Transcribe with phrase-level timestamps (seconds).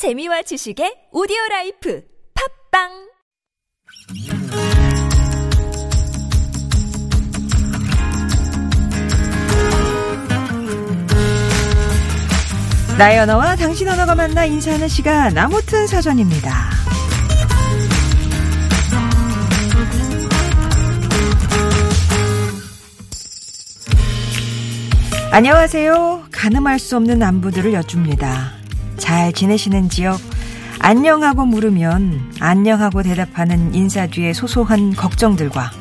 [0.00, 2.02] 재미와 지식의 오디오 life
[2.72, 2.88] 팟빵
[12.96, 16.70] 나의 언어와 당신 언어가 만나 인사하는 시간 아무튼 사전입니다.
[25.30, 26.28] 안녕하세요.
[26.32, 28.59] 가늠할 수 없는 안부들을 여쭙니다.
[29.00, 30.16] 잘 지내시는지요?
[30.78, 35.72] 안녕하고 물으면 안녕하고 대답하는 인사 뒤에 소소한 걱정들과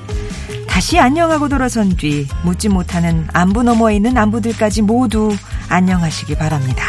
[0.68, 5.36] 다시 안녕하고 돌아선 뒤 묻지 못하는 안부 너머에 있는 안부들까지 모두
[5.68, 6.84] 안녕하시기 바랍니다.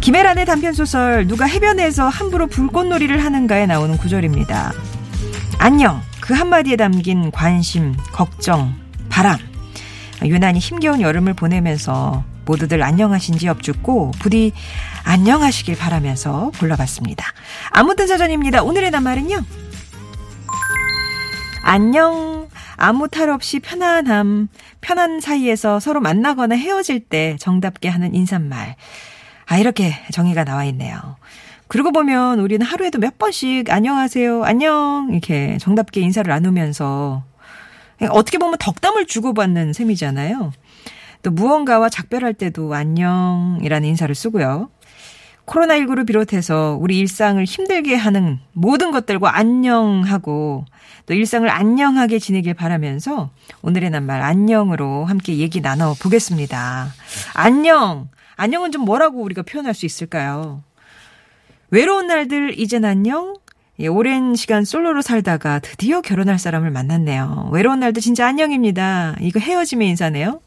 [0.00, 4.72] 김혜란의 단편소설 누가 해변에서 함부로 불꽃놀이를 하는가에 나오는 구절입니다.
[5.58, 8.74] 안녕 그 한마디에 담긴 관심, 걱정,
[9.08, 9.38] 바람
[10.24, 14.52] 유난히 힘겨운 여름을 보내면서 모두들 안녕하신지 엽죽고 부디
[15.04, 17.24] 안녕하시길 바라면서 골라봤습니다.
[17.70, 18.62] 아무튼 사전입니다.
[18.62, 19.44] 오늘의 낱말은요.
[21.64, 22.48] 안녕.
[22.76, 24.48] 아무 탈 없이 편안함,
[24.80, 28.74] 편한 사이에서 서로 만나거나 헤어질 때 정답게 하는 인사말.
[29.46, 31.16] 아, 이렇게 정의가 나와 있네요.
[31.68, 37.22] 그러고 보면 우리는 하루에도 몇 번씩 안녕하세요, 안녕, 이렇게 정답게 인사를 나누면서
[38.10, 40.52] 어떻게 보면 덕담을 주고받는 셈이잖아요.
[41.22, 44.70] 또 무언가와 작별할 때도 안녕이라는 인사를 쓰고요.
[45.46, 50.64] 코로나19를 비롯해서 우리 일상을 힘들게 하는 모든 것들과 안녕하고
[51.06, 53.30] 또 일상을 안녕하게 지내길 바라면서
[53.62, 56.88] 오늘의 낱말 안녕으로 함께 얘기 나눠 보겠습니다.
[57.34, 58.08] 안녕!
[58.36, 60.62] 안녕은 좀 뭐라고 우리가 표현할 수 있을까요?
[61.70, 63.34] 외로운 날들 이젠 안녕?
[63.78, 67.50] 예, 오랜 시간 솔로로 살다가 드디어 결혼할 사람을 만났네요.
[67.52, 69.16] 외로운 날도 진짜 안녕입니다.
[69.20, 70.40] 이거 헤어짐의 인사네요.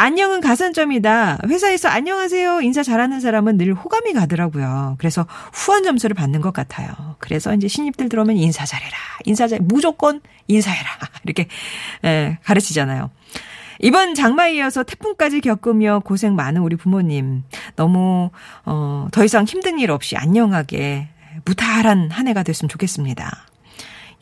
[0.00, 1.38] 안녕은 가산점이다.
[1.48, 4.94] 회사에서 안녕하세요 인사 잘하는 사람은 늘 호감이 가더라고요.
[4.96, 7.16] 그래서 후한 점수를 받는 것 같아요.
[7.18, 8.96] 그래서 이제 신입들 들어오면 인사 잘해라.
[9.24, 10.88] 인사 잘 무조건 인사해라.
[11.26, 11.48] 이렇게
[12.04, 13.10] 예, 가르치잖아요.
[13.80, 17.42] 이번 장마에 이어서 태풍까지 겪으며 고생 많은 우리 부모님
[17.74, 18.30] 너무
[18.66, 21.08] 어, 더 이상 힘든 일 없이 안녕하게
[21.44, 23.47] 무탈한 한 해가 됐으면 좋겠습니다.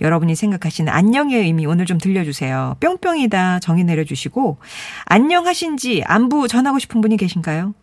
[0.01, 2.77] 여러분이 생각하시는 안녕의 의미 오늘 좀 들려주세요.
[2.81, 4.59] 뿅뿅이다 정의 내려주시고
[5.07, 7.75] 안녕하신지 안부 전하고 싶은 분이 계신가요?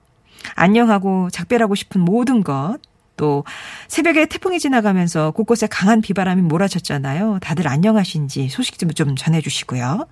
[0.56, 2.78] 안녕하고 작별하고 싶은 모든 것.
[3.16, 3.44] 또
[3.88, 7.40] 새벽에 태풍이 지나가면서 곳곳에 강한 비바람이 몰아쳤잖아요.
[7.42, 10.08] 다들 안녕하신지 소식 좀, 좀 전해주시고요.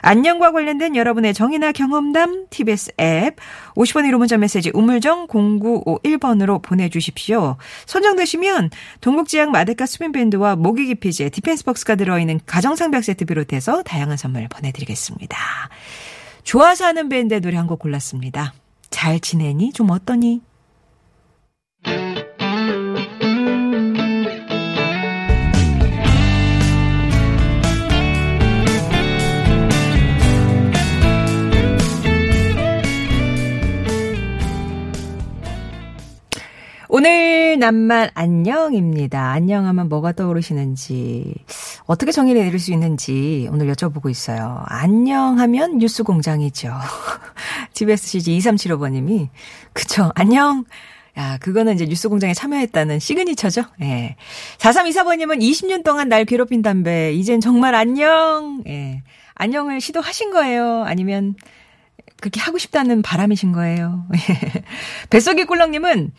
[0.00, 3.36] 안녕과 관련된 여러분의 정의나 경험담 TBS 앱
[3.74, 7.56] 50원 1호 문자 메시지 우물정 0951번으로 보내주십시오.
[7.86, 8.70] 선정되시면
[9.00, 15.38] 동국지향 마데카 습윤밴드와 모기 기피제 디펜스 박스가 들어있는 가정상비 세트 비롯해서 다양한 선물 보내드리겠습니다.
[16.44, 18.52] 좋아서 하는 밴드의 노래 한 곡 골랐습니다.
[18.90, 19.72] 잘 지내니?
[19.72, 20.42] 좀 어떠니?
[36.94, 39.30] 오늘 낱말 안녕입니다.
[39.30, 41.34] 안녕하면 뭐가 떠오르시는지,
[41.86, 44.62] 어떻게 정의를 내릴 수 있는지 오늘 여쭤보고 있어요.
[44.66, 46.70] 안녕하면 뉴스 공장이죠.
[47.72, 49.30] TBS CG 2375번님이,
[49.72, 50.66] 그쵸, 안녕.
[51.16, 53.62] 야, 그거는 이제 뉴스 공장에 참여했다는 시그니처죠?
[53.80, 54.16] 예.
[54.58, 58.62] 4324번님은 20년 동안 날 괴롭힌 담배, 이젠 정말 안녕.
[58.66, 59.02] 예.
[59.32, 60.82] 안녕을 시도하신 거예요?
[60.84, 61.36] 아니면,
[62.22, 64.06] 그렇게 하고 싶다는 바람이신 거예요.
[65.10, 66.12] 뱃속의 꿀렁님은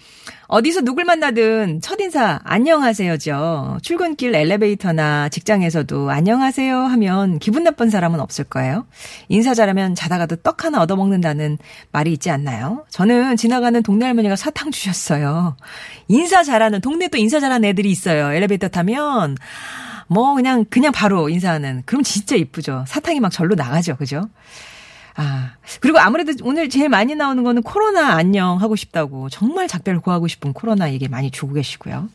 [0.47, 3.80] 어디서 누굴 만나든 첫인사 안녕하세요죠.
[3.81, 8.86] 출근길 엘리베이터나 직장에서도 안녕하세요 하면 기분 나쁜 사람은 없을 거예요.
[9.30, 11.58] 인사 잘하면 자다가도 떡 하나 얻어먹는다는
[11.94, 12.85] 말이 있지 않나요?
[12.90, 15.56] 저는 지나가는 동네 할머니가 사탕 주셨어요.
[16.09, 18.34] 인사 잘하는 동네 또 인사 잘하는 애들이 있어요.
[18.34, 19.38] 엘리베이터 타면
[20.08, 22.84] 뭐 그냥 그냥 바로 인사하는 그럼 진짜 이쁘죠.
[22.90, 23.96] 사탕이 막 절로 나가죠.
[23.96, 24.28] 그죠?
[25.16, 30.28] 아, 그리고 아무래도 오늘 제일 많이 나오는 거는 코로나 안녕 하고 싶다고 정말 작별 구하고
[30.28, 32.09] 싶은 코로나 얘기 많이 주고 계시고요.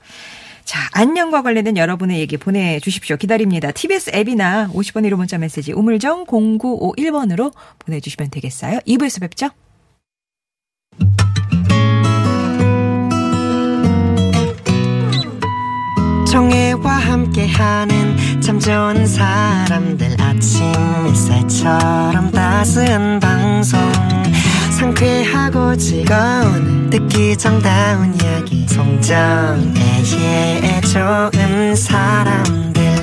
[0.65, 3.17] 자, 안녕과 관련된 여러분의 얘기 보내주십시오.
[3.17, 3.71] 기다립니다.
[3.71, 8.81] TBS 앱이나 50번 1호 문자 메시지 우물정 0951번으로 보내주시면 되겠어요.
[8.81, 9.49] 2부에서 뵙죠.
[16.31, 20.75] 정혜와 함께하는 참 좋은 사람들 아침
[21.07, 23.81] 햇살처럼 따스한 방송.
[24.79, 28.67] 상쾌하고 즐거운 듣기 정다운 이야기.
[28.69, 30.03] 송정애의
[30.83, 32.98] 좋은 사람들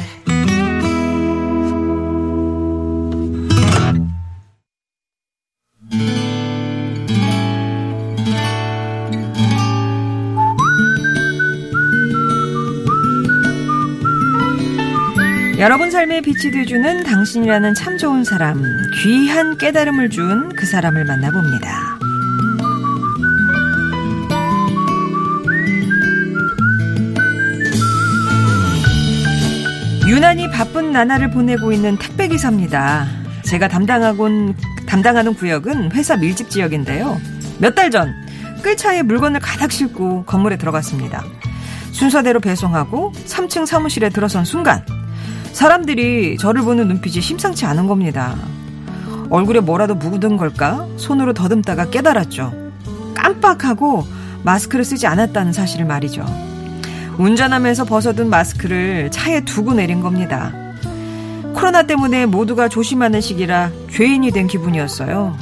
[15.60, 18.62] 여러분 삶에 빛이 돼주는 당신이라는 참 좋은 사람,
[19.02, 21.96] 귀한 깨달음을 준 그 사람을 만나봅니다.
[30.07, 33.08] 유난히 바쁜 나날을 보내고 있는 택배기사입니다.
[33.44, 34.56] 제가 담당하곤,
[34.88, 37.19] 담당하는 구역은 회사 밀집 지역인데요.
[37.60, 38.13] 몇 달 전,
[38.62, 41.24] 끌차에 물건을 가득 싣고 건물에 들어갔습니다.
[41.92, 44.86] 순서대로 배송하고 3층 사무실에 들어선 순간,
[45.56, 48.36] 사람들이 저를 보는 눈빛이 심상치 않은 겁니다.
[49.30, 50.86] 얼굴에 뭐라도 묻은 걸까?
[50.98, 52.52] 손으로 더듬다가 깨달았죠.
[53.13, 54.06] 깜빡하고
[54.44, 56.25] 마스크를 쓰지 않았다는 사실을 말이죠.
[57.18, 60.52] 운전하면서 벗어둔 마스크를 차에 두고 내린 겁니다.
[61.54, 65.38] 코로나 때문에 모두가 조심하는 시기라 죄인이 된 기분이었어요.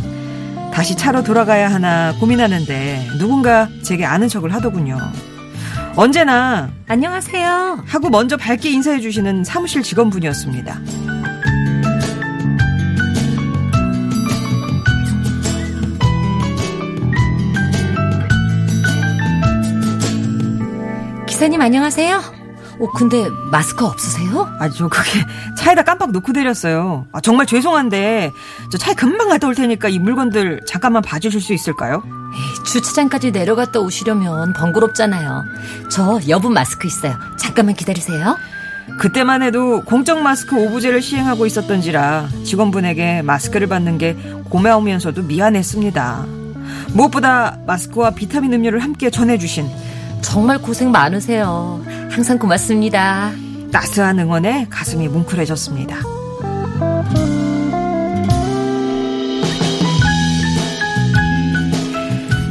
[0.71, 4.99] 다시 차로 돌아가야 하나 고민하는데 누군가 제게 아는 척을 하더군요.
[5.95, 7.83] 언제나 안녕하세요.
[7.85, 10.79] 하고 먼저 밝게 인사해 주시는 사무실 직원분이었습니다.
[21.27, 22.42] 기사님 안녕하세요.
[22.79, 24.49] 어, 근데 마스크 없으세요?
[24.59, 25.25] 아, 저 그게
[25.57, 27.05] 차에다 깜빡 놓고 내렸어요.
[27.11, 28.31] 아, 정말 죄송한데
[28.71, 32.03] 저 차에 금방 갔다 올 테니까 이 물건들 잠깐만 봐주실 수 있을까요?
[32.05, 35.43] 에이, 주차장까지 내려갔다 오시려면 번거롭잖아요.
[35.89, 37.15] 저 여분 마스크 있어요.
[37.37, 38.35] 잠깐만 기다리세요.
[38.99, 44.13] 그때만 해도 공적 마스크 오부제를 시행하고 있었던지라 직원분에게 마스크를 받는 게
[44.49, 46.25] 고마우면서도 미안했습니다.
[46.93, 49.69] 무엇보다 마스크와 비타민 음료를 함께 전해주신
[50.23, 51.83] 정말 고생 많으세요.
[52.09, 53.31] 항상 고맙습니다.
[53.71, 55.97] 따스한 응원에 가슴이 뭉클해졌습니다.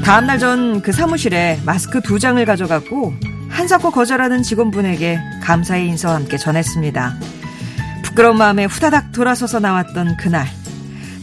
[0.04, 3.14] 다음 날 전 그 사무실에 마스크 두 장을 가져갔고
[3.48, 7.14] 한사코 거절하는 직원분에게 감사의 인사와 함께 전했습니다.
[8.02, 10.46] 부끄러운 마음에 후다닥 돌아서서 나왔던 그날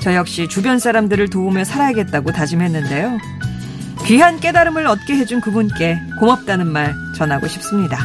[0.02, 3.18] 저 역시 주변 사람들을 도우며 살아야겠다고 다짐했는데요.
[4.09, 8.00] 귀한 깨달음을 얻게 해준 그분께 고맙다는 말 전하고 싶습니다.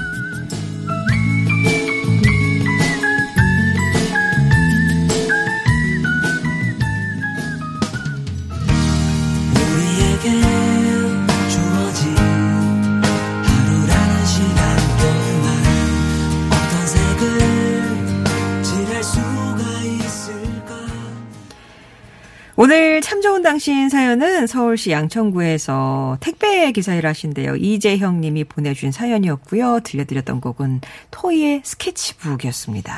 [23.45, 27.57] 당신 사연은 서울시 양천구에서 택배 기사 일 하신대요.
[27.57, 29.81] 이재형 님이 보내준 사연이었고요.
[29.85, 30.81] 들려드렸던 곡은
[31.11, 32.95] 토이의 스케치북이었습니다.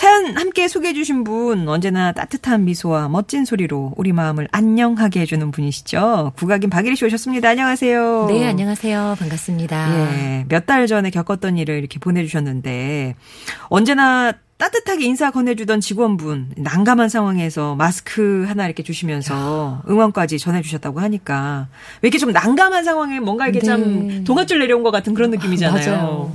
[0.00, 6.32] 사연 함께 소개해 주신 분 언제나 따뜻한 미소와 멋진 소리로 우리 마음을 안녕하게 해주는 분이시죠.
[6.38, 7.50] 국악인 박예리 씨 오셨습니다.
[7.50, 8.28] 안녕하세요.
[8.30, 9.16] 네, 안녕하세요.
[9.18, 9.98] 반갑습니다.
[9.98, 13.14] 예, 몇 달 전에 겪었던 일을 이렇게 보내주셨는데
[13.68, 21.68] 언제나 따뜻하게 인사 건네주던 직원분 난감한 상황에서 마스크 하나 이렇게 주시면서 응원까지 전해주셨다고 하니까
[22.02, 23.66] 왜 이렇게 좀 난감한 상황에 뭔가 이렇게 네.
[23.66, 25.90] 참 동아줄 내려온 것 같은 그런 느낌이잖아요.
[25.92, 26.32] 맞아요.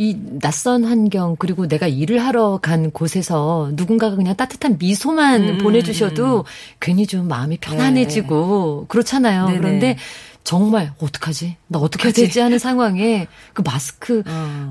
[0.00, 6.46] 이 낯선 환경 그리고 내가 일을 하러 간 곳에서 누군가가 그냥 따뜻한 미소만 음, 보내주셔도
[6.80, 9.48] 괜히 좀 마음이 편안해지고 그렇잖아요.
[9.48, 9.58] 네네.
[9.58, 9.96] 그런데
[10.42, 11.58] 정말 어떡하지?
[11.66, 12.12] 나 어떻게 해야?
[12.14, 14.70] 되지 하는 상황에 그 마스크 어.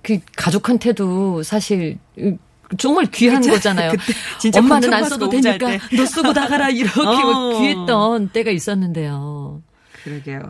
[0.00, 1.98] 그 가족한테도 사실
[2.78, 3.52] 정말 귀한 그쵸?
[3.52, 3.92] 거잖아요.
[4.56, 5.80] 엄마는 안 써도 되니까 때.
[5.94, 7.58] 너 쓰고 나가라 이렇게 어.
[7.58, 9.60] 귀했던 때가 있었는데요.
[10.04, 10.40] 그러게요.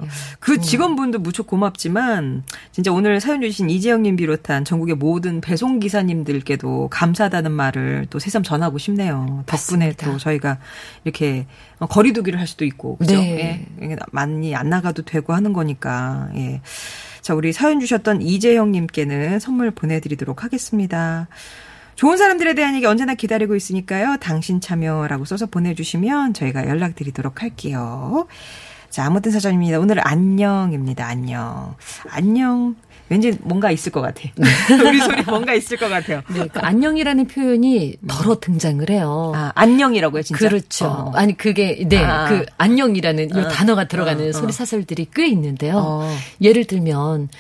[0.41, 7.53] 그 직원분도 무척 고맙지만 진짜 오늘 사연 주신 이재영님 비롯한 전국의 모든 배송 기사님들께도 감사하다는
[7.53, 9.45] 말을 또 새삼 전하고 싶네요.
[9.47, 10.11] 덕분에 맞습니다.
[10.11, 10.59] 또 저희가
[11.05, 11.47] 이렇게
[11.79, 13.15] 거리두기를 할 수도 있고 그죠?
[13.15, 13.67] 네.
[13.83, 13.97] 예.
[14.11, 16.31] 많이 안 나가도 되고 하는 거니까.
[16.37, 16.61] 예.
[17.21, 21.29] 자, 우리 사연 주셨던 이재영님께는 선물 보내드리도록 하겠습니다.
[21.95, 24.17] 좋은 사람들에 대한 얘기 언제나 기다리고 있으니까요.
[24.21, 28.27] 당신 참여라고 써서 보내주시면 저희가 연락드리도록 할게요.
[28.93, 29.81] 자, 아무튼 사전입니다.
[29.81, 31.07] 오늘 안녕입니다.
[31.07, 31.75] 안녕.
[32.11, 32.77] 안녕.
[33.09, 34.21] 왠지 뭔가 있을 것 같아.
[34.87, 36.21] 우리 소리 뭔가 있을 것 같아요.
[36.29, 39.33] 네, 그 안녕이라는 표현이 더러 등장을 해요.
[39.35, 40.47] 아, 안녕이라고요, 진짜?
[40.47, 40.87] 그렇죠.
[40.87, 41.13] 어.
[41.15, 42.29] 아니 그게 네, 아.
[42.29, 43.49] 그 안녕이라는 이 어.
[43.49, 44.53] 단어가 들어가는 어, 소리 어.
[44.53, 45.79] 사설들이 꽤 있는데요.
[45.79, 46.17] 어.
[46.43, 47.31] 예를 들면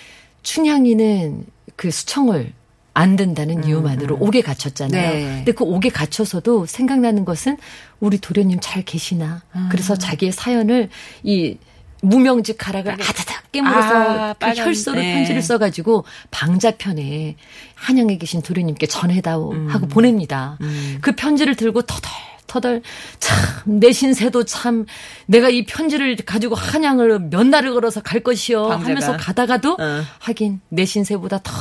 [0.42, 1.44] 춘향이는
[1.76, 2.52] 그 수청을
[2.94, 5.10] 안 든다는 이유만으로 옥에 갇혔잖아요.
[5.12, 5.24] 음, 네.
[5.36, 7.56] 근데 그 옥에 갇혀서도 생각나는 것은
[8.00, 9.42] 우리 도련님 잘 계시나.
[9.52, 9.68] 아.
[9.70, 10.90] 그래서 자기의 사연을
[11.22, 11.56] 이
[12.02, 15.14] 무명지 가락을 아다닥 깨물어서 아, 그 혈서로 네.
[15.14, 17.36] 편지를 써가지고 방자편에
[17.74, 20.58] 한양에 계신 도련님께 전해다오 하고 보냅니다.
[20.62, 20.98] 음.
[21.00, 22.10] 그 편지를 들고 터덜
[22.46, 22.82] 터덜
[23.18, 24.86] 참 내 신세도 참
[25.26, 28.84] 내가 이 편지를 가지고 한양을 몇 날을 걸어서 갈 것이요 방자가.
[28.90, 30.02] 하면서 가다가도 어.
[30.18, 31.52] 하긴 내 신세보다 더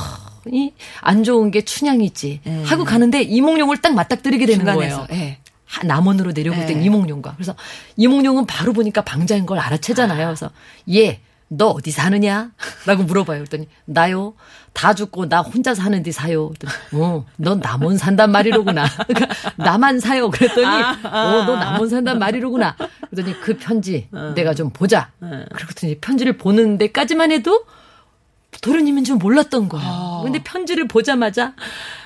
[0.50, 2.62] 이안 좋은 게 춘향이지 네.
[2.64, 5.06] 하고 가는데 이몽룡을 딱 맞닥뜨리게 되는 중간에서.
[5.06, 5.22] 거예요.
[5.24, 5.38] 예.
[5.66, 6.84] 하- 남원으로 내려올 때 네.
[6.84, 7.54] 이몽룡과 그래서
[7.96, 10.26] 이몽룡은 바로 보니까 방자인 걸 알아채잖아요.
[10.26, 10.50] 그래서
[10.90, 12.50] 얘너 어디 사느냐?
[12.86, 13.38] 라고 물어봐요.
[13.38, 14.34] 그랬더니 나요.
[14.74, 16.48] 다 죽고 나 혼자 사는 데 사요.
[16.48, 16.72] 그랬더니
[17.02, 18.86] 어, 넌 남원 산단 말이로구나.
[19.06, 20.30] 그러니까 나만 사요.
[20.30, 22.76] 그랬더니 어, 너 남원 산단 말이로구나.
[23.10, 25.10] 그랬더니 그 편지 내가 좀 보자.
[25.20, 27.64] 그러더니 편지를 보는 데까지만 해도
[28.62, 30.22] 도련님인 줄 몰랐던 거예요.
[30.24, 31.52] 근데 편지를 보자마자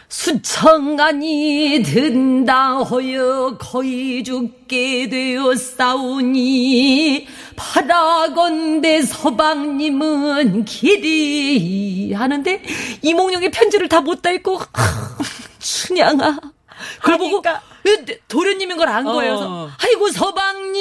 [0.08, 12.62] 수청안이 든다 허여 거의 죽게 되었사오니 바라건대 서방님은 길이 하는데
[13.02, 15.18] 이몽룡의 편지를 다못다 읽고 아,
[15.58, 16.38] 춘향아.
[17.00, 17.42] 그걸 보고
[18.28, 19.36] 도련님인 걸 안 거예요.
[19.36, 20.76] 그래서 아이고 서방님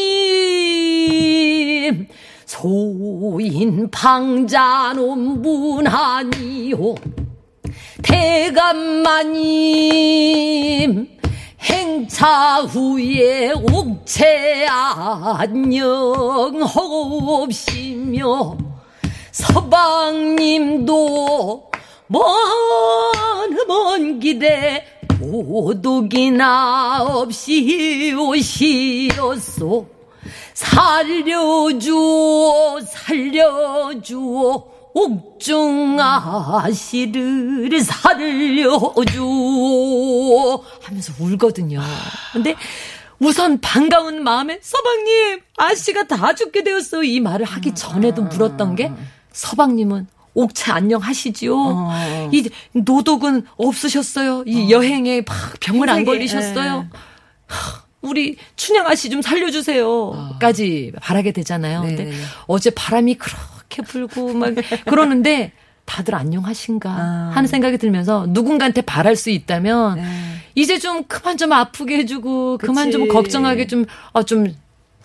[2.46, 6.78] 소인 방자놈 문하니요.
[8.04, 9.16] 대감마님
[11.60, 15.88] 행차 후에 옥체 안녕하옵시며
[19.32, 20.92] 서방님도
[22.08, 24.86] 먼먼 길에
[25.20, 29.95] 오독이나 없이 오시었소
[30.54, 32.06] 살려주오
[32.82, 34.76] 살려주오
[36.46, 39.24] 옥중아씨를 살려주오
[40.82, 41.82] 하면서 울거든요.
[42.32, 42.56] 근데
[43.20, 48.92] 우선 반가운 마음에 서방님 아씨가 다 죽게 되었어 이 말을 하기 전에도 물었던 게
[49.32, 51.90] 서방님은 옥차 안녕하시지요.
[52.32, 54.44] 이 노독은 없으셨어요.
[54.46, 56.88] 이 여행에 막 병을 안 걸리셨어요.
[57.48, 61.82] 하, 우리 춘향 아씨 좀 살려주세요.까지 바라게 되잖아요.
[61.82, 62.16] 근데 네네.
[62.48, 64.54] 어제 바람이 그렇게 불고 막
[64.86, 65.52] 그러는데
[65.86, 67.32] 다들 안녕하신가 아.
[67.34, 70.04] 하는 생각이 들면서 누군가한테 바랄 수 있다면 네.
[70.56, 73.14] 이제 좀 그만 좀 아프게 해주고 그만 좀 그치.
[73.14, 74.54] 걱정하게 좀, 아, 좀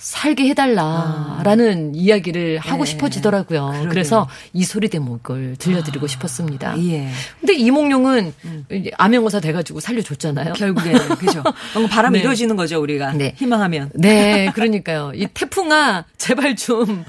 [0.00, 2.85] 살게 해달라라는 이야기를 하고 아.
[2.85, 2.90] 네.
[2.90, 3.66] 싶어지더라고요.
[3.66, 3.88] 그러게요.
[3.90, 6.75] 그래서 이 소리 대목을 들려드리고 싶었습니다.
[6.85, 7.11] 예.
[7.38, 8.33] 근데 이몽룡은
[8.73, 10.54] 이제 암행어사 돼가지고 살려줬잖아요.
[10.54, 11.42] 결국에는 그죠.
[11.75, 12.23] 뭔가 바람이 네.
[12.23, 13.35] 이루어지는 거죠 우리가 네.
[13.37, 13.90] 희망하면.
[13.95, 15.12] 네, 그러니까요.
[15.14, 17.04] 이 태풍아, 제발 좀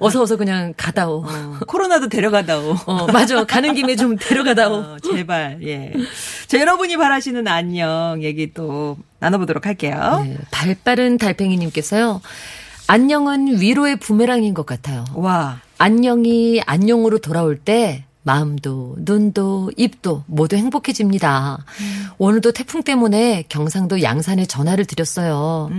[0.00, 1.24] 어서 어서 그냥 가다오.
[1.26, 2.76] 어, 코로나도 데려가다오.
[2.86, 3.44] 어, 맞아.
[3.44, 4.74] 가는 김에 좀 데려가다오.
[4.74, 5.92] 어, 제발 예.
[6.46, 10.22] 자 여러분이 바라시는 안녕 얘기 또 나눠보도록 할게요.
[10.24, 12.20] 네, 발빠른 달팽이님께서요.
[12.88, 15.04] 안녕은 위로의 부메랑인 것 같아요.
[15.14, 15.60] 와.
[15.78, 21.64] 안녕이 안녕으로 돌아올 때 마음도 눈도 입도 모두 행복해집니다.
[22.18, 25.70] 오늘도 태풍 때문에 경상도 양산에 전화를 드렸어요.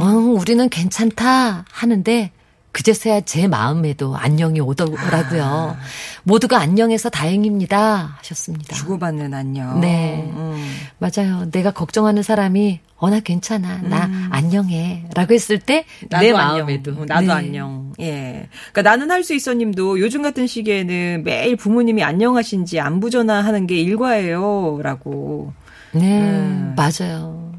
[0.00, 2.30] 어, 우리는 괜찮다 하는데
[2.74, 5.76] 그제서야 제 마음에도 안녕이 오더라고요.
[6.24, 8.74] 모두가 안녕해서 다행입니다 하셨습니다.
[8.74, 9.80] 주고받는 안녕.
[9.80, 10.28] 네.
[10.34, 10.76] 음.
[10.98, 11.48] 맞아요.
[11.52, 13.78] 내가 걱정하는 사람이 어 나 괜찮아.
[13.82, 15.04] 나 안녕해.
[15.14, 17.02] 라고 했을 때 내 마음에도 안녕.
[17.02, 17.32] 어, 나도 네.
[17.32, 17.92] 안녕.
[18.00, 18.48] 예.
[18.72, 23.76] 그러니까 나는 할 수 있어 님도 요즘 같은 시기에는 매일 부모님이 안녕하신지 안부 전화하는 게
[23.80, 25.52] 일과예요 라고.
[25.92, 26.74] 네, 음.
[26.76, 27.52] 맞아요.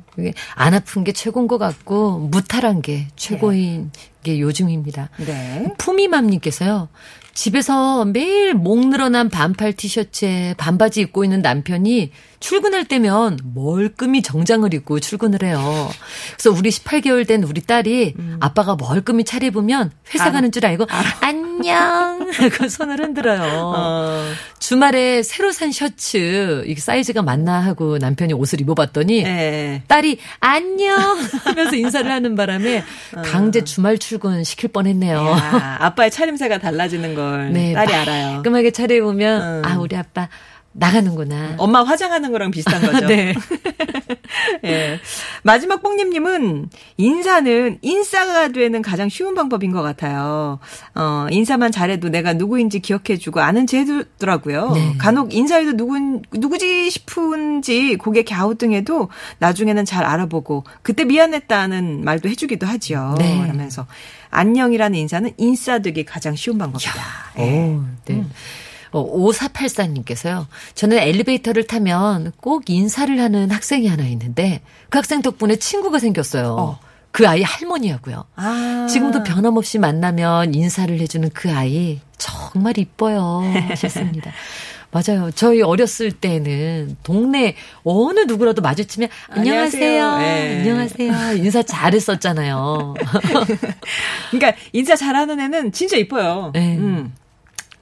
[0.56, 3.92] 안 아픈 게 최고인 것 같고 무탈한 게 최고인
[4.26, 5.10] 게 요즘입니다.
[5.18, 5.68] 네.
[5.78, 6.90] 푸미맘님께서요.
[7.36, 15.00] 집에서 매일 목 늘어난 반팔 티셔츠에 반바지 입고 있는 남편이 출근할 때면 멀끔히 정장을 입고
[15.02, 15.90] 출근을 해요.
[16.38, 20.32] 그래서 우리 18개월 된 우리 딸이 아빠가 멀끔히 차려입으면 회사.
[20.32, 20.86] 가는 줄 알고
[21.22, 23.42] 안녕 하고 손을 흔들어요.
[23.76, 24.24] 어.
[24.60, 29.84] 주말에 새로 산 셔츠 이게 사이즈가 맞나 하고 남편이 옷을 입어봤더니 예.
[29.88, 30.98] 딸이 안녕
[31.44, 32.84] 하면서 인사를 하는 바람에
[33.26, 35.18] 강제 주말 출근 시킬 뻔했네요.
[35.18, 38.34] 야, 아빠의 차림새가 달라지는 걸 네, 딸이 알아요.
[38.36, 39.62] 깔끔하게 차려입으면 음.
[39.66, 40.30] 아 우리 아빠
[40.78, 41.56] 나가는구나.
[41.58, 43.08] 엄마 화장하는 거랑 비슷한 거죠.
[43.08, 43.34] 네.
[44.66, 45.00] 예.
[45.44, 50.60] 마지막 뽕님님은 인사는 인싸가 되는 가장 쉬운 방법인 것 같아요.
[50.94, 54.72] 어, 인사만 잘해도 내가 누구인지 기억해주고 아는 제도더라고요.
[54.72, 54.94] 네.
[54.98, 63.16] 간혹 인사에도 누구, 누구지 싶은지 고개 갸우뚱해도 나중에는 잘 알아보고 그때 미안했다는 말도 해주기도 하지요.
[63.18, 63.40] 네.
[63.42, 63.86] 그러면서
[64.32, 66.92] 안녕이라는 인사는 인싸되기 가장 쉬운 방법이다.
[67.40, 67.42] 예.
[67.44, 68.16] 오, 네.
[68.16, 68.26] 어,
[68.92, 70.48] 5484님께서요.
[70.74, 76.56] 저는 엘리베이터를 타면 꼭 인사를 하는 학생이 하나 있는데 그 학생 덕분에 친구가 생겼어요.
[76.58, 76.80] 어.
[77.12, 78.26] 그 아이 할머니하고요.
[78.36, 78.88] 아.
[78.90, 84.32] 지금도 변함없이 만나면 인사를 해주는 그 아이 정말 이뻐요 하셨습니다.
[84.92, 85.30] 맞아요.
[85.32, 90.04] 저희 어렸을 때는 동네 어느 누구라도 마주치면 안녕하세요.
[90.10, 90.28] 안녕하세요.
[90.28, 90.58] 예.
[90.60, 91.44] 안녕하세요.
[91.44, 92.94] 인사 잘했었잖아요.
[94.32, 96.52] 그러니까 인사 잘하는 애는 진짜 이뻐요.
[96.54, 96.78] 네.
[96.78, 97.14] 음.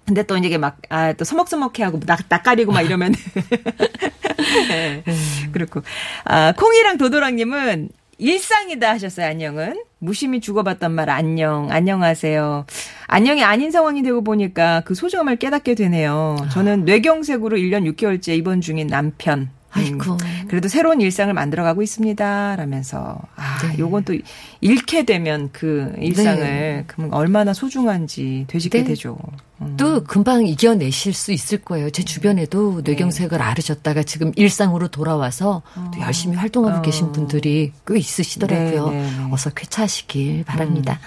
[0.05, 3.13] 근데 또 이게 막, 아, 또 서먹서먹해하고, 낯, 낯가리고 막 이러면.
[4.69, 5.03] 네.
[5.51, 5.81] 그렇고.
[6.25, 9.83] 아, 콩이랑 도도랑님은 일상이다 하셨어요, 안녕은.
[9.99, 12.65] 무심히 주고받던 말, 안녕, 안녕하세요.
[13.07, 16.35] 안녕이 아닌 상황이 되고 보니까 그 소중함을 깨닫게 되네요.
[16.51, 19.49] 저는 뇌경색으로 1년 6개월째 입원 중인 남편.
[19.75, 20.17] 음, 아이고.
[20.47, 22.55] 그래도 새로운 일상을 만들어가고 있습니다.
[22.55, 23.19] 라면서.
[23.35, 23.75] 아, 네.
[23.79, 24.15] 요건 또
[24.61, 26.83] 잃게 되면 그 일상을 네.
[26.87, 28.83] 그럼 얼마나 소중한지 되짚게 네.
[28.85, 29.17] 되죠.
[29.61, 29.77] 음.
[29.77, 31.89] 또 금방 이겨내실 수 있을 거예요.
[31.89, 35.61] 제 주변에도 뇌경색을 앓으셨다가 지금 일상으로 돌아와서
[35.93, 36.81] 또 열심히 활동하고 어.
[36.81, 38.89] 계신 분들이 꽤 있으시더라고요.
[38.89, 39.27] 네, 네, 네.
[39.31, 40.99] 어서 쾌차하시길 바랍니다.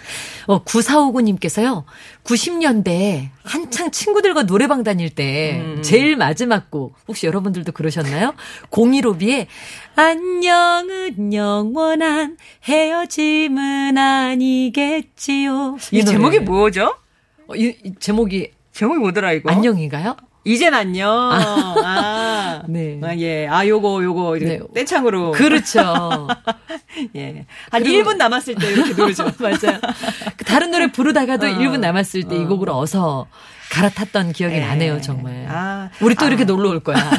[0.46, 1.84] 어, 9459님께서요.
[2.24, 5.82] 90년대 한창 친구들과 노래방 다닐 때 음.
[5.82, 8.34] 제일 마지막 곡 혹시 여러분들도 그러셨나요?
[8.70, 9.46] 015B의
[9.96, 15.78] 안녕은 영원한 헤어짐은 아니겠지요.
[15.92, 16.04] 이.
[16.04, 16.94] 제목이 뭐죠?
[17.48, 19.50] 어, 이, 이 제목이 제목이 뭐더라 이거?
[19.50, 20.16] 안녕인가요?
[20.44, 21.10] 이젠 안녕.
[21.32, 23.00] 아, 네.
[23.02, 23.48] 아, 예.
[23.48, 24.64] 아, 요거, 요거, 이렇게 네.
[24.74, 25.32] 떼창으로.
[25.32, 26.28] 그렇죠.
[27.16, 27.46] 예.
[27.70, 29.24] 한 그리고- 1분 남았을 때 이렇게 노래죠.
[29.40, 29.80] 맞아요.
[30.36, 31.50] 그 다른 노래 부르다가도 어.
[31.50, 33.26] 1분 남았을 때이 곡을 어서
[33.72, 34.60] 갈아탔던 기억이 예.
[34.60, 35.46] 나네요, 정말.
[35.50, 35.90] 아.
[36.00, 36.46] 우리 또 이렇게 아.
[36.46, 37.10] 놀러 올 거야.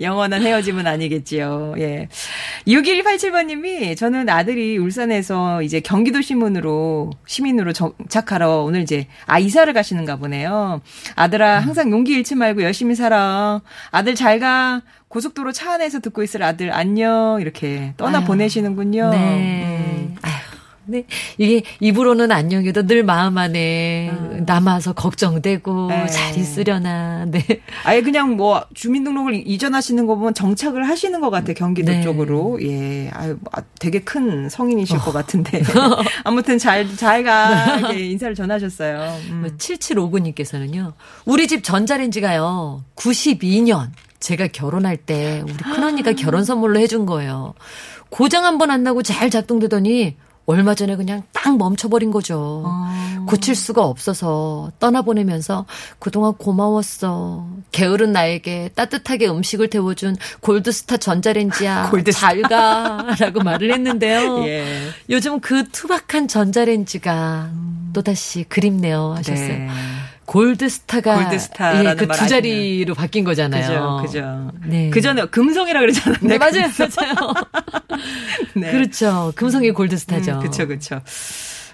[0.00, 1.74] 영원한 헤어짐은 아니겠지요.
[1.78, 2.08] 예.
[2.66, 10.80] 6187번님이 저는 아들이 울산에서 이제 경기도 시민으로 시민으로 정착하러 오늘 이제 아 이사를 가시는가 보네요.
[11.16, 13.60] 아들아 항상 용기 잃지 말고 열심히 살아.
[13.90, 14.82] 아들 잘 가.
[15.08, 18.26] 고속도로 차 안에서 듣고 있을 아들 안녕 이렇게 떠나 아유.
[18.26, 19.10] 보내시는군요.
[19.10, 19.18] 네.
[19.18, 20.16] 음.
[20.86, 21.04] 네.
[21.38, 24.12] 이게 입으로는 안녕해도 늘 마음 안에
[24.46, 26.06] 남아서 걱정되고 네.
[26.08, 27.24] 잘 있으려나.
[27.26, 27.42] 네.
[27.84, 32.02] 아예 그냥 뭐 주민등록을 이전하시는 거 보면 정착을 하시는 것 같아 경기도 네.
[32.02, 35.62] 쪽으로 예 아유 아, 되게 큰 성인이실 것 같은데
[36.24, 39.18] 아무튼 잘 잘가 인사를 전하셨어요.
[39.30, 39.40] 음.
[39.40, 40.92] 뭐 7759님께서는요.
[41.24, 42.84] 우리 집 전자레인지가요.
[42.96, 43.88] 92년
[44.20, 47.54] 제가 결혼할 때 우리 큰언니가 결혼 선물로 해준 거예요.
[48.10, 52.64] 고장 한 번 안 나고 잘 작동되더니 얼마 전에 그냥 딱 멈춰버린 거죠.
[53.26, 55.64] 고칠 수가 없어서 떠나보내면서
[55.98, 57.46] 그동안 고마웠어.
[57.72, 61.88] 게으른 나에게 따뜻하게 음식을 데워준 골드스타 전자레인지야.
[61.90, 62.20] 골드스타.
[62.20, 63.06] 잘 가.
[63.18, 64.44] 라고 말을 했는데요.
[64.46, 64.88] 예.
[65.08, 67.50] 요즘 그 투박한 전자레인지가
[67.94, 69.48] 또다시 그립네요 하셨어요.
[69.48, 69.68] 네.
[70.26, 74.00] 골드스타가 골드스타라는 예, 그말두 자리로 바뀐 거잖아요.
[74.02, 74.52] 그죠, 그죠.
[74.66, 74.90] 네.
[74.90, 76.18] 그 전에 금성이라 그러잖아요.
[76.22, 77.34] 네, 맞아요, 맞아요.
[78.54, 78.70] 네.
[78.72, 79.32] 그렇죠.
[79.36, 80.32] 금성의 골드스타죠.
[80.32, 81.00] 음, 그쵸, 그쵸.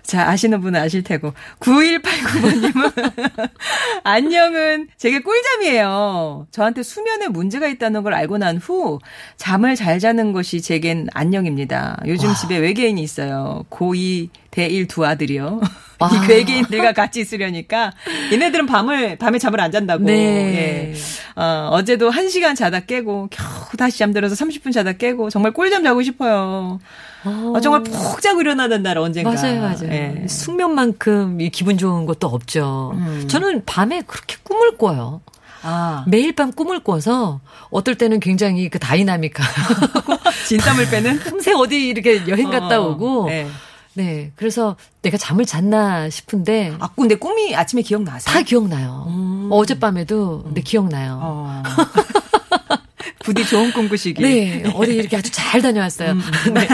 [0.02, 1.34] 자, 아시는 분은 아실 테고.
[1.60, 3.50] 9189번님은,
[4.02, 6.48] 안녕은 제게 꿀잠이에요.
[6.50, 8.98] 저한테 수면에 문제가 있다는 걸 알고 난 후,
[9.36, 12.00] 잠을 잘 자는 것이 제겐 안녕입니다.
[12.06, 13.64] 요즘 집에 외계인이 있어요.
[13.70, 15.60] 고2, 대1 두 아들이요.
[15.98, 16.10] 와.
[16.12, 17.92] 이 외계인들과 같이 있으려니까,
[18.32, 20.04] 얘네들은 밤을, 밤에 잠을 안 잔다고.
[20.04, 20.14] 네.
[20.14, 20.94] 예.
[21.40, 26.02] 어, 어제도 1 시간 자다 깨고, 겨우 다시 잠들어서 30분 자다 깨고, 정말 꿀잠 자고
[26.02, 26.80] 싶어요.
[27.24, 27.52] 어.
[27.54, 29.30] 아, 정말 푹 자고 일어나는 날 언젠가.
[29.30, 29.92] 맞아요, 맞아요.
[29.92, 30.26] 예.
[30.26, 32.92] 숙면만큼 이 기분 좋은 것도 없죠.
[32.94, 33.28] 음.
[33.28, 35.20] 저는 밤에 그렇게 꿈을 꿔요.
[35.62, 40.16] 아, 매일 밤 꿈을 꿔서 어떨 때는 굉장히 그 다이나믹하고
[40.48, 41.18] 진땀을 빼는?
[41.20, 43.46] 금세 어디 이렇게 여행 갔다 어, 오고 네.
[43.94, 44.32] 네.
[44.36, 48.32] 그래서 내가 잠을 잤나 싶은데 아, 근데 꿈이 아침에 기억나세요?
[48.32, 49.06] 다 기억나요.
[49.08, 49.48] 음.
[49.50, 51.18] 어젯밤에도 네, 기억나요.
[51.22, 51.62] 어.
[53.24, 54.22] 부디 좋은 꿈 꾸시길.
[54.24, 56.12] 네, 어디 이렇게 아주 잘 다녀왔어요.
[56.12, 56.22] 음.
[56.54, 56.68] 네.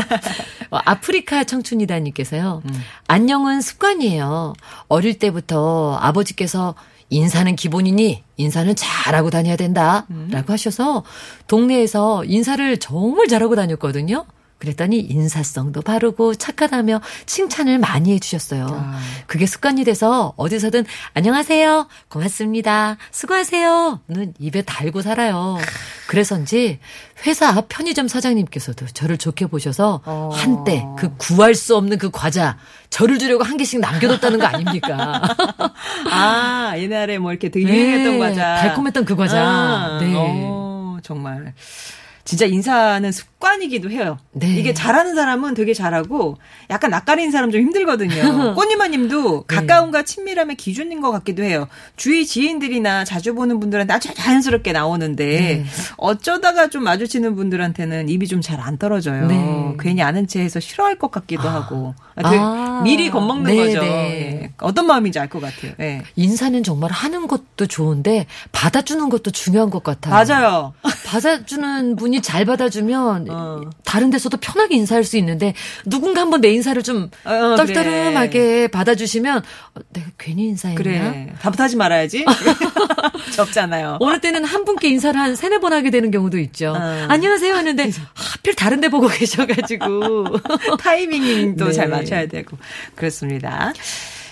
[0.70, 2.62] 어, 아프리카 청춘이다님께서요.
[2.64, 2.82] 음.
[3.08, 4.52] 안녕은 습관이에요.
[4.88, 6.74] 어릴 때부터 아버지께서
[7.08, 10.06] 인사는 기본이니 인사는 잘하고 다녀야 된다.
[10.10, 10.28] 음.
[10.30, 11.04] 라고 하셔서
[11.46, 14.26] 동네에서 인사를 정말 잘하고 다녔거든요.
[14.58, 18.66] 그랬더니 인사성도 바르고 착하다며 칭찬을 많이 해주셨어요.
[18.70, 18.98] 아.
[19.26, 25.58] 그게 습관이 돼서 어디서든 안녕하세요, 고맙습니다, 수고하세요는 입에 달고 살아요.
[26.08, 26.78] 그래서인지
[27.26, 30.30] 회사 앞 편의점 사장님께서도 저를 좋게 보셔서 어.
[30.32, 32.56] 한때 그 구할 수 없는 그 과자
[32.90, 35.22] 저를 주려고 한 개씩 남겨뒀다는 거 아닙니까?
[36.10, 38.56] 아, 옛날에 뭐 이렇게 되게 유행했던 네, 과자.
[38.56, 39.42] 달콤했던 그 과자.
[39.42, 40.12] 아, 네.
[40.16, 41.54] 어, 정말.
[42.26, 44.18] 진짜 인사는 습관이기도 해요.
[44.32, 44.48] 네.
[44.56, 46.36] 이게 잘하는 사람은 되게 잘하고
[46.70, 48.52] 약간 낯가리는 사람 좀 힘들거든요.
[48.54, 49.56] 꽃님아님도 네.
[49.56, 51.68] 가까움과 친밀함의 기준인 것 같기도 해요.
[51.96, 55.64] 주위 지인들이나 자주 보는 분들한테 아주 자연스럽게 나오는데 네.
[55.96, 59.26] 어쩌다가 좀 마주치는 분들한테는 입이 좀 잘 안 떨어져요.
[59.28, 59.76] 네.
[59.78, 62.75] 괜히 아는 체해서 싫어할 것 같기도 하고 되게, 아.
[62.78, 62.82] 아.
[62.82, 63.80] 미리 겁먹는 네, 거죠.
[63.80, 64.40] 네.
[64.44, 64.50] 예.
[64.58, 65.72] 어떤 마음인지 알 것 같아요.
[65.80, 66.02] 예.
[66.14, 70.14] 인사는 정말 하는 것도 좋은데 받아주는 것도 중요한 것 같아요.
[70.14, 70.72] 맞아요.
[71.06, 73.60] 받아주는 분이 잘 받아주면 어.
[73.84, 79.80] 다른 데서도 편하게 인사할 수 있는데 누군가 한번 내 인사를 좀 어, 떨떠름하게 받아주시면 어,
[79.92, 80.82] 내가 괜히 인사했나?
[80.82, 81.32] 그래.
[81.40, 82.24] 답답하지 말아야지.
[83.34, 83.98] 접잖아요.
[84.00, 86.74] 어느 때는 한 분께 인사를 한 세네 번 하게 되는 경우도 있죠.
[86.76, 87.06] 어.
[87.08, 90.26] 안녕하세요 하는데 하필 다른 데 보고 계셔가지고.
[90.80, 91.72] 타이밍도 네.
[91.72, 92.56] 잘 맞춰야 되고
[92.94, 93.72] 그렇습니다.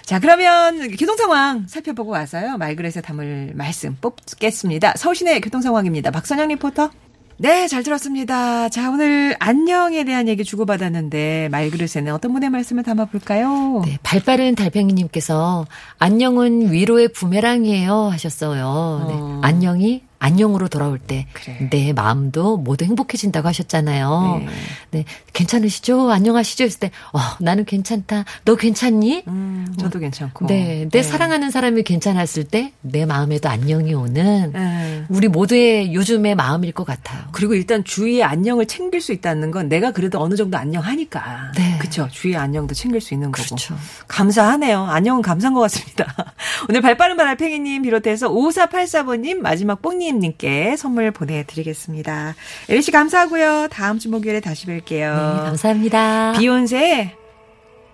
[0.03, 4.95] 자 그러면 교통 상황 살펴보고 와서요 말그릇에 담을 말씀 뽑겠습니다.
[4.97, 6.11] 서울시내 교통 상황입니다.
[6.11, 6.91] 박선영 리포터.
[7.37, 8.69] 네, 잘 들었습니다.
[8.69, 13.83] 자, 오늘 안녕에 대한 얘기 주고받았는데 말그릇에는 어떤 분의 말씀을 담아볼까요?
[13.85, 15.67] 네, 발빠른 달팽이님께서
[15.99, 19.07] 안녕은 위로의 부메랑이에요 하셨어요.
[19.09, 19.41] 네, 어.
[19.43, 21.93] 안녕이 안녕으로 돌아올 때내 그래.
[21.95, 24.41] 마음도 모두 행복해진다고 하셨잖아요.
[24.41, 24.47] 네.
[24.91, 25.05] 네.
[25.33, 26.11] 괜찮으시죠?
[26.11, 26.65] 안녕하시죠?
[26.65, 28.25] 했을 때, 어, 나는 괜찮다.
[28.45, 29.25] 너 괜찮니?
[29.29, 30.47] 음, 저도 괜찮고.
[30.47, 35.05] 네, 내 사랑하는 사람이 괜찮았을 때 내 마음에도 안녕이 오는 네.
[35.09, 37.23] 우리 모두의 요즘의 마음일 것 같아요.
[37.33, 41.53] 그리고 일단 주위의 안녕을 챙길 수 있다는 건 내가 그래도 어느 정도 안녕하니까.
[41.57, 41.64] 네.
[41.95, 42.09] 그렇죠.
[42.13, 43.45] 주위의 안녕도 챙길 수 있는 거고.
[43.45, 43.77] 그렇죠.
[44.09, 44.85] 감사하네요.
[44.85, 46.13] 안녕은 감사한 것 같습니다.
[46.69, 52.35] 오늘 발빠른 바달팽이님 비롯해서 5484번님 마지막 뽕님님께 선물 보내드리겠습니다.
[52.69, 53.69] 엘씨 감사하고요.
[53.69, 55.37] 다음 주 목요일에 다시 뵐게요.
[55.37, 56.33] 네, 감사합니다.
[56.39, 57.17] 비욘세의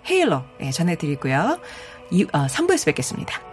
[0.08, 1.58] 헤일러 네, 전해드리고요.
[2.10, 3.49] 이, 어, 3부에서 뵙겠습니다.